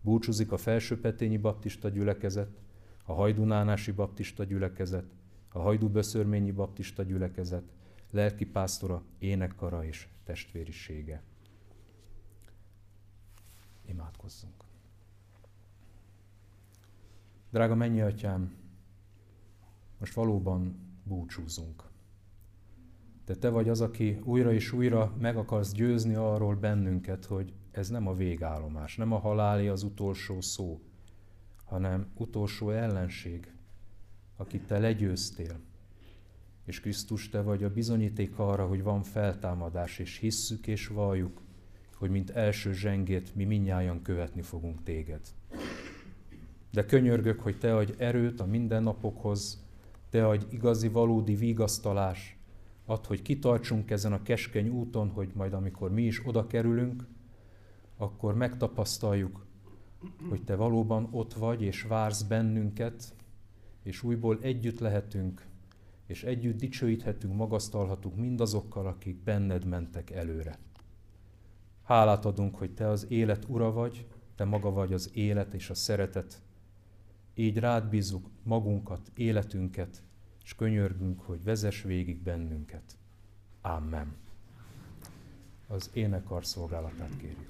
Búcsúzik 0.00 0.52
a 0.52 0.56
Felsőpetényi 0.56 1.36
Baptista 1.36 1.88
gyülekezet, 1.88 2.60
a 3.04 3.12
Hajdunánási 3.12 3.90
Baptista 3.90 4.44
gyülekezet, 4.44 5.14
a 5.52 5.58
Hajdúböszörményi 5.58 6.50
Baptista 6.50 7.02
gyülekezet, 7.02 7.64
lelkipásztora, 8.10 9.02
énekkara 9.18 9.84
és 9.84 10.08
testvérisége. 10.24 11.22
Imádkozzunk. 13.86 14.67
Drága 17.50 17.74
mennyi 17.74 18.00
atyám, 18.00 18.52
most 19.98 20.14
valóban 20.14 20.88
búcsúzunk. 21.04 21.82
De 23.24 23.34
te 23.34 23.48
vagy 23.48 23.68
az, 23.68 23.80
aki 23.80 24.18
újra 24.24 24.52
és 24.52 24.72
újra 24.72 25.14
meg 25.18 25.36
akarsz 25.36 25.72
győzni 25.72 26.14
arról 26.14 26.54
bennünket, 26.54 27.24
hogy 27.24 27.52
ez 27.70 27.88
nem 27.88 28.06
a 28.06 28.14
végállomás, 28.14 28.96
nem 28.96 29.12
a 29.12 29.18
haláli 29.18 29.68
az 29.68 29.82
utolsó 29.82 30.40
szó, 30.40 30.80
hanem 31.64 32.06
utolsó 32.14 32.70
ellenség, 32.70 33.52
akit 34.36 34.66
te 34.66 34.78
legyőztél. 34.78 35.60
És 36.64 36.80
Krisztus, 36.80 37.28
te 37.28 37.40
vagy 37.42 37.64
a 37.64 37.72
bizonyíték 37.72 38.38
arra, 38.38 38.66
hogy 38.66 38.82
van 38.82 39.02
feltámadás, 39.02 39.98
és 39.98 40.18
hisszük 40.18 40.66
és 40.66 40.86
valljuk, 40.86 41.40
hogy 41.94 42.10
mint 42.10 42.30
első 42.30 42.72
zsengét 42.72 43.34
mi 43.34 43.44
minnyáján 43.44 44.02
követni 44.02 44.42
fogunk 44.42 44.82
téged. 44.82 45.20
De 46.70 46.86
könyörgök, 46.86 47.40
hogy 47.40 47.58
te 47.58 47.76
adj 47.76 47.92
erőt 47.96 48.40
a 48.40 48.46
mindennapokhoz, 48.46 49.66
te 50.10 50.26
adj 50.26 50.44
igazi, 50.50 50.88
valódi 50.88 51.34
vigasztalás, 51.34 52.38
add, 52.86 53.06
hogy 53.06 53.22
kitartsunk 53.22 53.90
ezen 53.90 54.12
a 54.12 54.22
keskeny 54.22 54.68
úton, 54.68 55.08
hogy 55.08 55.30
majd 55.34 55.52
amikor 55.52 55.90
mi 55.90 56.02
is 56.02 56.26
oda 56.26 56.46
kerülünk, 56.46 57.06
akkor 57.96 58.34
megtapasztaljuk, 58.34 59.46
hogy 60.28 60.44
te 60.44 60.56
valóban 60.56 61.08
ott 61.10 61.32
vagy, 61.32 61.62
és 61.62 61.82
vársz 61.82 62.22
bennünket, 62.22 63.14
és 63.82 64.02
újból 64.02 64.38
együtt 64.40 64.78
lehetünk, 64.78 65.46
és 66.06 66.24
együtt 66.24 66.58
dicsőíthetünk, 66.58 67.34
magasztalhatunk 67.34 68.16
mindazokkal, 68.16 68.86
akik 68.86 69.22
benned 69.22 69.64
mentek 69.64 70.10
előre. 70.10 70.58
Hálát 71.82 72.24
adunk, 72.24 72.54
hogy 72.54 72.74
te 72.74 72.88
az 72.88 73.06
élet 73.08 73.44
ura 73.48 73.72
vagy, 73.72 74.06
te 74.36 74.44
maga 74.44 74.70
vagy 74.70 74.92
az 74.92 75.10
élet 75.14 75.54
és 75.54 75.70
a 75.70 75.74
szeretet. 75.74 76.42
Így 77.38 77.58
rád 77.58 77.88
bízzuk 77.88 78.30
magunkat, 78.42 79.10
életünket, 79.14 80.02
és 80.44 80.54
könyörgünk, 80.54 81.20
hogy 81.20 81.44
vezess 81.44 81.82
végig 81.82 82.22
bennünket. 82.22 82.96
Amen. 83.60 84.16
Az 85.66 85.90
énekar 85.92 86.46
szolgálatát 86.46 87.16
kérjük. 87.16 87.48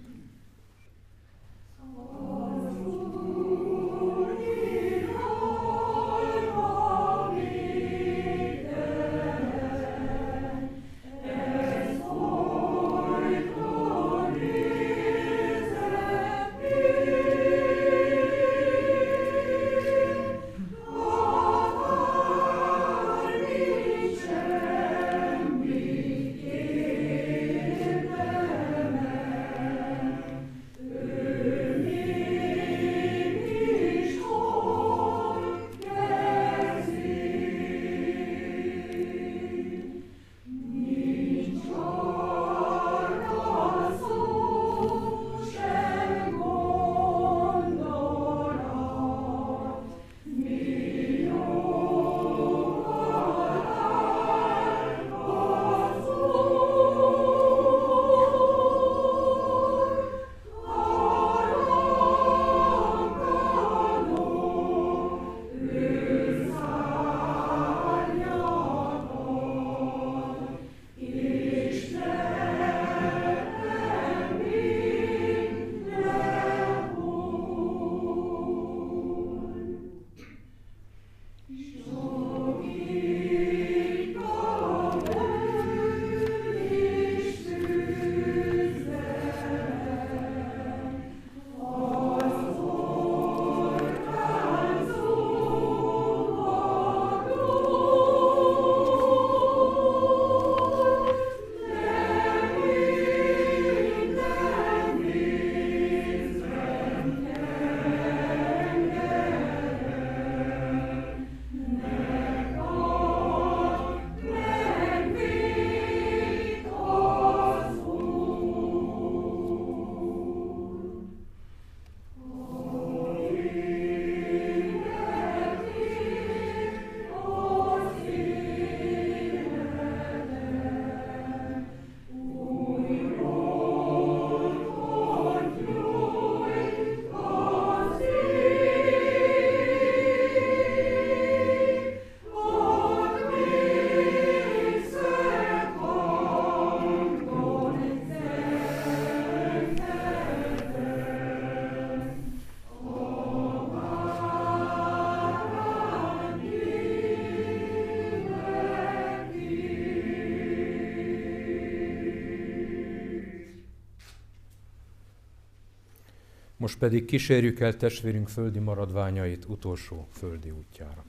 Most 166.68 166.80
pedig 166.80 167.04
kísérjük 167.04 167.60
el 167.60 167.76
testvérünk 167.76 168.28
földi 168.28 168.58
maradványait 168.58 169.44
utolsó 169.44 170.08
földi 170.12 170.50
útjára. 170.50 171.04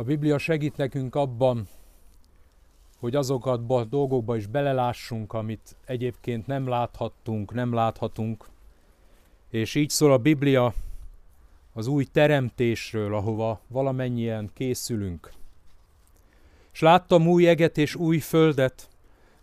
A 0.00 0.02
Biblia 0.02 0.38
segít 0.38 0.76
nekünk 0.76 1.14
abban, 1.14 1.68
hogy 2.98 3.14
azokat 3.14 3.70
a 3.70 3.84
dolgokba 3.84 4.36
is 4.36 4.46
belelássunk, 4.46 5.32
amit 5.32 5.76
egyébként 5.84 6.46
nem 6.46 6.68
láthattunk, 6.68 7.52
nem 7.52 7.72
láthatunk. 7.72 8.48
És 9.50 9.74
így 9.74 9.90
szól 9.90 10.12
a 10.12 10.18
Biblia 10.18 10.74
az 11.72 11.86
új 11.86 12.04
teremtésről, 12.04 13.14
ahova 13.14 13.60
valamennyien 13.66 14.50
készülünk. 14.54 15.32
És 16.72 16.80
láttam 16.80 17.28
új 17.28 17.48
eget 17.48 17.78
és 17.78 17.94
új 17.94 18.18
földet, 18.18 18.88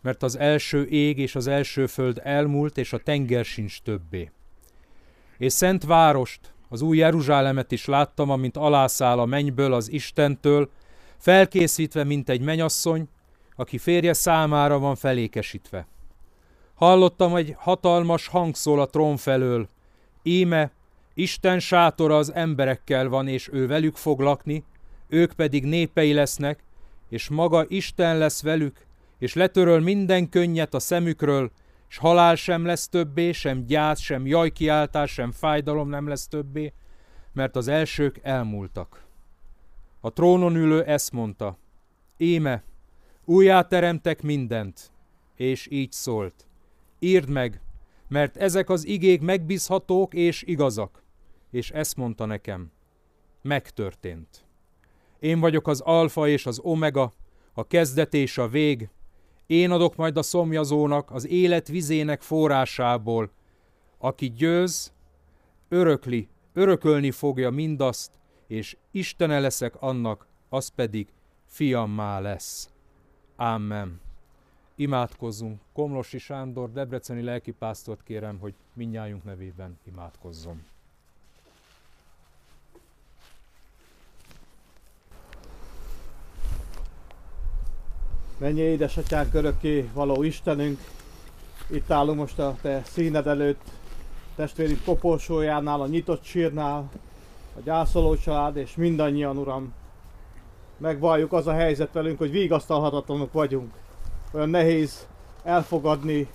mert 0.02 0.24
az 0.24 0.38
első 0.38 0.86
ég 0.86 1.18
és 1.18 1.36
az 1.36 1.48
első 1.48 1.86
föld 1.86 2.22
elmúlt, 2.24 2.78
és 2.78 2.94
a 2.94 2.98
tenger 2.98 3.46
sincs 3.46 3.82
többé. 3.82 4.32
És 5.38 5.54
szent 5.54 5.84
várost, 5.84 6.54
az 6.70 6.82
új 6.82 6.98
Jeruzsálemet 6.98 7.72
is 7.72 7.86
láttam, 7.86 8.30
amint 8.30 8.58
alászáll 8.58 9.20
a 9.20 9.26
mennyből 9.26 9.74
az 9.74 9.92
Istentől, 9.92 10.70
felkészítve, 11.18 12.04
mint 12.04 12.30
egy 12.30 12.42
menyasszony, 12.42 13.08
aki 13.56 13.78
férje 13.78 14.14
számára 14.14 14.80
van 14.80 14.96
felékesítve. 14.96 15.88
Hallottam 16.74 17.36
egy 17.36 17.56
hatalmas 17.58 18.28
hangszól 18.28 18.82
a 18.82 18.86
trón 18.86 19.18
felől. 19.18 19.68
Íme, 20.24 20.72
Isten 21.14 21.60
sátora 21.60 22.18
az 22.18 22.34
emberekkel 22.34 23.08
van, 23.10 23.28
és 23.28 23.50
ő 23.52 23.68
velük 23.68 23.96
fog 23.96 24.20
lakni, 24.20 24.64
ők 25.08 25.34
pedig 25.34 25.66
népei 25.66 26.14
lesznek, 26.14 26.64
és 27.10 27.30
maga 27.30 27.66
Isten 27.68 28.18
lesz 28.18 28.42
velük, 28.42 28.86
és 29.20 29.34
letöröl 29.34 29.80
minden 29.80 30.30
könnyet 30.30 30.74
a 30.74 30.80
szemükről, 30.80 31.52
és 31.90 31.98
halál 31.98 32.36
sem 32.36 32.66
lesz 32.66 32.90
többé, 32.90 33.32
sem 33.32 33.66
gyász, 33.66 34.00
sem 34.00 34.26
jajkiáltás, 34.26 35.12
sem 35.12 35.32
fájdalom 35.32 35.90
nem 35.90 36.08
lesz 36.08 36.28
többé, 36.28 36.74
mert 37.34 37.56
az 37.56 37.68
elsők 37.68 38.20
elmúltak. 38.24 39.06
A 40.00 40.14
trónon 40.14 40.56
ülő 40.56 40.84
ezt 40.84 41.12
mondta, 41.12 41.58
Éme, 42.18 42.64
újjáteremtek 43.26 44.22
mindent, 44.22 44.92
és 45.36 45.68
így 45.72 45.92
szólt. 45.92 46.48
Írd 47.00 47.30
meg, 47.30 47.62
mert 48.08 48.38
ezek 48.38 48.70
az 48.70 48.88
igék 48.88 49.22
megbízhatók 49.22 50.14
és 50.14 50.44
igazak. 50.44 51.04
És 51.52 51.72
ezt 51.72 51.96
mondta 51.96 52.26
nekem. 52.26 52.72
Megtörtént. 53.42 54.46
Én 55.20 55.40
vagyok 55.40 55.68
az 55.68 55.80
alfa 55.80 56.28
és 56.28 56.46
az 56.46 56.60
omega, 56.60 57.14
a 57.54 57.68
kezdet 57.68 58.14
és 58.14 58.38
a 58.38 58.48
vég. 58.48 58.90
Én 59.48 59.72
adok 59.72 59.96
majd 59.96 60.18
a 60.18 60.22
szomjazónak, 60.22 61.12
az 61.12 61.28
élet 61.28 61.68
vizének 61.68 62.22
forrásából. 62.22 63.30
Aki 63.98 64.30
győz, 64.32 64.94
örökli, 65.70 66.28
örökölni 66.54 67.12
fogja 67.12 67.50
mindazt, 67.50 68.12
és 68.48 68.78
Istene 68.92 69.40
leszek 69.40 69.82
annak, 69.82 70.28
az 70.50 70.68
pedig 70.68 71.08
fiammá 71.46 72.20
lesz. 72.20 72.70
Amen. 73.36 74.02
Imádkozzunk. 74.76 75.62
Komlosi 75.74 76.18
Sándor, 76.18 76.72
Debreceni 76.72 77.22
lelkipásztort 77.22 78.04
kérem, 78.04 78.40
hogy 78.40 78.54
minnyájunk 78.74 79.24
nevében 79.24 79.80
imádkozzon. 79.84 80.64
Mennyi 88.38 88.60
édesatyánk 88.60 89.34
örökké 89.34 89.90
való 89.94 90.24
Istenünk, 90.24 90.80
itt 91.70 91.92
állunk 91.92 92.18
most 92.18 92.40
a 92.40 92.56
te 92.62 92.82
színed 92.86 93.28
előtt, 93.28 93.62
testvérünk 94.36 94.84
koporsójánál, 94.84 95.82
a 95.82 95.88
nyitott 95.88 96.24
sírnál, 96.24 96.90
a 97.58 97.60
gyászoló 97.64 98.16
család, 98.16 98.56
és 98.56 98.76
mindannyian, 98.76 99.38
Uram, 99.38 99.74
megvalljuk 100.78 101.34
az 101.34 101.48
a 101.48 101.54
helyzet 101.54 101.94
velünk, 101.94 102.18
hogy 102.18 102.32
vigasztalhatatlanok 102.32 103.34
vagyunk. 103.34 103.74
Olyan 104.32 104.50
nehéz 104.50 105.08
elfogadni, 105.44 106.28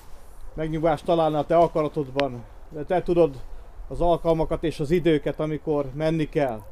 megnyugvást 0.54 1.04
találni 1.04 1.36
a 1.36 1.44
te 1.44 1.56
akaratodban. 1.56 2.44
De 2.68 2.84
te 2.84 3.02
tudod 3.02 3.40
az 3.88 4.00
alkalmakat 4.00 4.64
és 4.64 4.80
az 4.80 4.90
időket, 4.90 5.40
amikor 5.40 5.86
menni 5.94 6.28
kell. 6.28 6.62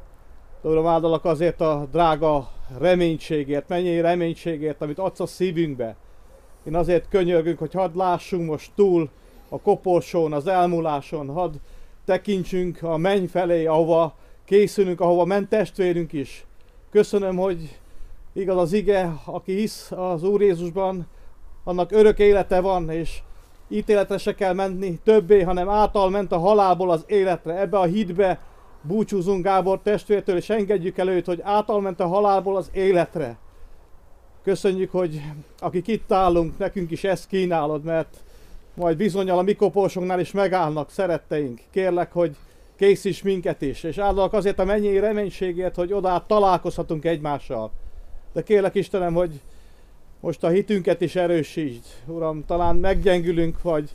Uram, 0.61 0.87
áldalak 0.87 1.25
azért 1.25 1.61
a 1.61 1.87
drága 1.91 2.51
reménységért, 2.79 3.67
mennyi 3.67 4.01
reménységért, 4.01 4.81
amit 4.81 4.99
adsz 4.99 5.19
a 5.19 5.25
szívünkbe. 5.25 5.95
Én 6.63 6.75
azért 6.75 7.09
könyörgünk, 7.09 7.59
hogy 7.59 7.73
hadd 7.73 7.97
lássunk 7.97 8.49
most 8.49 8.71
túl 8.75 9.09
a 9.49 9.59
koporsón, 9.59 10.33
az 10.33 10.47
elmúláson, 10.47 11.27
hadd 11.27 11.51
tekintsünk 12.05 12.83
a 12.83 12.97
menny 12.97 13.25
felé, 13.25 13.65
ahova 13.65 14.15
készülünk, 14.45 15.01
ahova 15.01 15.25
ment 15.25 15.49
testvérünk 15.49 16.13
is. 16.13 16.45
Köszönöm, 16.91 17.37
hogy 17.37 17.79
igaz 18.33 18.57
az 18.57 18.73
ige, 18.73 19.13
aki 19.25 19.55
hisz 19.55 19.91
az 19.91 20.23
Úr 20.23 20.41
Jézusban, 20.41 21.07
annak 21.63 21.91
örök 21.91 22.19
élete 22.19 22.59
van, 22.59 22.89
és 22.89 23.21
ítéletre 23.67 24.17
se 24.17 24.35
kell 24.35 24.53
menni 24.53 24.99
többé, 25.03 25.41
hanem 25.41 25.69
által 25.69 26.09
ment 26.09 26.31
a 26.31 26.37
halálból 26.37 26.91
az 26.91 27.03
életre. 27.07 27.59
Ebbe 27.59 27.79
a 27.79 27.83
hitbe 27.83 28.39
búcsúzunk 28.81 29.43
Gábor 29.43 29.79
testvértől, 29.83 30.37
és 30.37 30.49
engedjük 30.49 30.97
el 30.97 31.09
őt, 31.09 31.25
hogy 31.25 31.39
által 31.43 31.81
ment 31.81 31.99
a 31.99 32.07
halálból 32.07 32.57
az 32.57 32.69
életre. 32.73 33.37
Köszönjük, 34.43 34.91
hogy 34.91 35.21
akik 35.59 35.87
itt 35.87 36.11
állunk, 36.11 36.57
nekünk 36.57 36.91
is 36.91 37.03
ezt 37.03 37.27
kínálod, 37.27 37.83
mert 37.83 38.17
majd 38.73 38.97
bizonyal 38.97 39.37
a 39.37 39.41
mikroporsunknál 39.41 40.19
is 40.19 40.31
megállnak 40.31 40.91
szeretteink. 40.91 41.59
Kérlek, 41.71 42.11
hogy 42.11 42.35
készíts 42.75 43.23
minket 43.23 43.61
is, 43.61 43.83
és 43.83 43.97
áldalak 43.97 44.33
azért 44.33 44.59
a 44.59 44.65
mennyi 44.65 44.99
reménységért, 44.99 45.75
hogy 45.75 45.93
oda 45.93 46.23
találkozhatunk 46.27 47.05
egymással. 47.05 47.71
De 48.33 48.41
kérlek 48.43 48.75
Istenem, 48.75 49.13
hogy 49.13 49.39
most 50.19 50.43
a 50.43 50.47
hitünket 50.47 51.01
is 51.01 51.15
erősítsd. 51.15 51.83
Uram, 52.05 52.45
talán 52.45 52.75
meggyengülünk, 52.75 53.61
vagy 53.61 53.89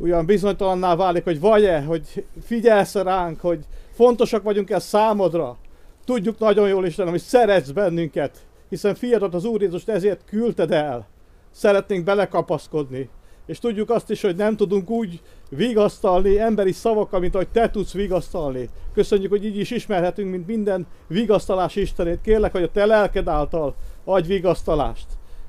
olyan 0.00 0.26
bizonytalanná 0.26 0.96
válik, 0.96 1.24
hogy 1.24 1.40
vagy-e, 1.40 1.82
hogy 1.82 2.24
figyelsz 2.44 2.94
ránk, 2.94 3.40
hogy 3.40 3.64
fontosak 3.96 4.42
vagyunk-e 4.42 4.78
számodra. 4.78 5.56
Tudjuk 6.04 6.38
nagyon 6.38 6.68
jól 6.68 6.86
Istenem, 6.86 7.10
hogy 7.10 7.20
szeretsz 7.20 7.70
bennünket, 7.70 8.46
hiszen 8.68 8.94
fiadat 8.94 9.34
az 9.34 9.44
Úr 9.44 9.62
Jézust 9.62 9.88
ezért 9.88 10.24
küldted 10.24 10.72
el. 10.72 11.08
Szeretnénk 11.50 12.04
belekapaszkodni. 12.04 13.08
És 13.46 13.58
tudjuk 13.58 13.90
azt 13.90 14.10
is, 14.10 14.20
hogy 14.20 14.36
nem 14.36 14.56
tudunk 14.56 14.90
úgy 14.90 15.20
vigasztalni 15.48 16.38
emberi 16.38 16.72
szavakkal, 16.72 17.20
mint 17.20 17.34
ahogy 17.34 17.48
te 17.48 17.70
tudsz 17.70 17.92
vigasztalni. 17.92 18.68
Köszönjük, 18.94 19.30
hogy 19.30 19.44
így 19.44 19.58
is 19.58 19.70
ismerhetünk, 19.70 20.30
mint 20.30 20.46
minden 20.46 20.86
vigasztalás 21.06 21.76
Istenét. 21.76 22.20
Kérlek, 22.22 22.52
hogy 22.52 22.62
a 22.62 22.70
te 22.70 22.86
lelked 22.86 23.28
által 23.28 23.74
adj 24.04 24.28
vigasztalást. 24.28 25.06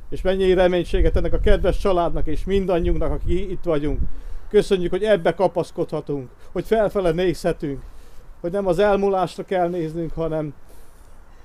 És 0.10 0.22
mennyi 0.22 0.54
reménységet 0.54 1.16
ennek 1.16 1.34
a 1.34 1.40
kedves 1.40 1.78
családnak 1.78 2.28
és 2.28 2.46
mindannyiunknak, 2.46 3.12
akik 3.12 3.52
itt 3.52 3.64
vagyunk. 3.64 4.00
Köszönjük, 4.50 4.92
hogy 4.92 5.04
ebbe 5.04 5.34
kapaszkodhatunk, 5.34 6.30
hogy 6.52 6.66
felfele 6.66 7.12
nézhetünk, 7.12 7.82
hogy 8.42 8.52
nem 8.52 8.68
az 8.68 8.80
elmúlásra 8.80 9.44
kell 9.44 9.70
néznünk, 9.70 10.14
hanem 10.14 10.54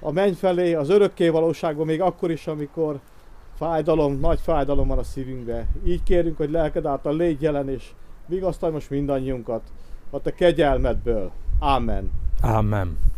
a 0.00 0.10
menny 0.10 0.32
felé, 0.32 0.74
az 0.74 0.88
örökké 0.88 1.28
valóságban, 1.28 1.86
még 1.86 2.00
akkor 2.00 2.30
is, 2.30 2.46
amikor 2.46 3.00
fájdalom, 3.56 4.20
nagy 4.20 4.40
fájdalom 4.40 4.88
van 4.88 4.98
a 4.98 5.02
szívünkbe. 5.02 5.66
Így 5.84 6.02
kérünk, 6.02 6.36
hogy 6.36 6.50
lelked 6.50 6.86
által 6.86 7.16
légy 7.16 7.42
jelen, 7.42 7.68
és 7.68 7.90
vigasztalj 8.26 8.72
most 8.72 8.90
mindannyiunkat 8.90 9.62
a 10.10 10.20
te 10.20 10.34
kegyelmedből. 10.34 11.30
Amen. 11.58 12.10
Amen. 12.40 13.11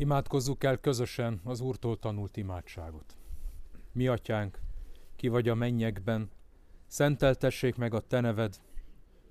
Imádkozzuk 0.00 0.64
el 0.64 0.76
közösen 0.76 1.40
az 1.44 1.60
Úrtól 1.60 1.98
tanult 1.98 2.36
imádságot. 2.36 3.16
Mi 3.92 4.06
atyánk, 4.06 4.60
ki 5.16 5.28
vagy 5.28 5.48
a 5.48 5.54
mennyekben, 5.54 6.30
szenteltessék 6.86 7.76
meg 7.76 7.94
a 7.94 8.00
te 8.00 8.20
neved, 8.20 8.60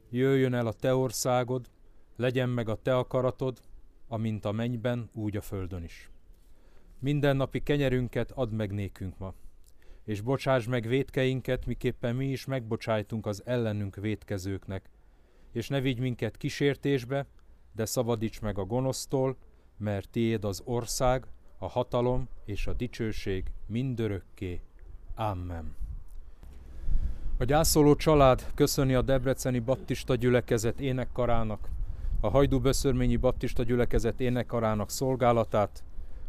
jöjjön 0.09 0.53
el 0.53 0.68
a 0.68 0.74
te 0.74 0.95
országod, 0.95 1.70
legyen 2.15 2.49
meg 2.49 2.70
a 2.70 2.82
te 2.82 2.97
akaratod, 2.97 3.59
amint 4.07 4.45
a 4.45 4.51
mennyben, 4.51 5.09
úgy 5.13 5.38
a 5.38 5.41
földön 5.41 5.84
is. 5.84 6.09
Minden 6.99 7.36
napi 7.36 7.63
kenyerünket 7.63 8.32
add 8.32 8.49
meg 8.49 8.72
nékünk 8.72 9.18
ma, 9.18 9.34
és 10.03 10.22
bocsáss 10.22 10.65
meg 10.65 10.88
vétkeinket, 10.88 11.65
miképpen 11.65 12.15
mi 12.15 12.28
is 12.28 12.45
megbocsájtunk 12.45 13.26
az 13.26 13.45
ellenünk 13.45 13.95
vétkezőknek, 13.95 14.89
és 15.51 15.68
ne 15.68 15.82
vigy 15.82 15.99
minket 15.99 16.38
kísértésbe, 16.38 17.28
de 17.72 17.86
szabadíts 17.86 18.41
meg 18.41 18.57
a 18.57 18.65
gonosztól, 18.65 19.38
mert 19.78 20.10
tiéd 20.10 20.46
az 20.46 20.62
ország, 20.66 21.26
a 21.58 21.68
hatalom 21.68 22.28
és 22.46 22.68
a 22.68 22.74
dicsőség 22.74 23.52
mindörökké. 23.66 24.62
Amen. 25.16 25.76
A 27.38 27.44
gyászoló 27.44 27.96
család 27.96 28.52
köszöni 28.56 28.94
a 28.94 29.02
Debreceni 29.02 29.60
Baptista 29.60 30.16
gyülekezet 30.16 30.80
énekkarának, 30.80 31.70
a 32.20 32.30
Hajdú-Böszörményi 32.30 33.16
Baptista 33.16 33.64
gyülekezet 33.64 34.20
énekkarának 34.20 34.90
szolgálatát, 34.90 35.84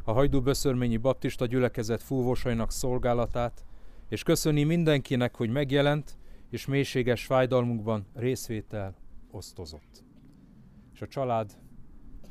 a 0.04 0.12
Hajdú-Böszörményi 0.12 0.96
Baptista 0.96 1.46
gyülekezet 1.46 2.02
fúvósainak 2.02 2.72
szolgálatát, 2.72 3.64
és 4.08 4.22
köszöni 4.22 4.62
mindenkinek, 4.62 5.34
hogy 5.34 5.50
megjelent, 5.50 6.18
és 6.50 6.66
mélységes 6.66 7.24
fájdalmunkban 7.24 8.06
részvétel 8.14 8.94
osztozott. 9.30 10.04
És 10.94 11.02
a 11.02 11.06
család 11.06 11.56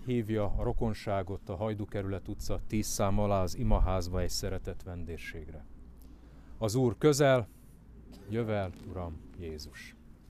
hívja 0.08 0.54
a 0.58 0.64
rokonságot 0.64 1.50
a 1.50 1.56
Hajdukerület 1.56 2.28
utca 2.28 2.60
tíz 2.68 2.88
szám 2.88 3.20
alá 3.20 3.42
az 3.42 3.58
imaházba 3.58 4.22
egy 4.22 4.30
szeretett 4.30 4.84
vendégségre. 4.84 5.66
Az 6.58 6.76
Úr 6.76 6.98
közel, 6.98 7.48
jövel, 8.30 8.72
Uram 8.90 9.22
Jézus! 9.40 9.97